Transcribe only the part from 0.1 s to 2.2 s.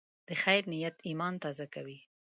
د خیر نیت ایمان تازه کوي.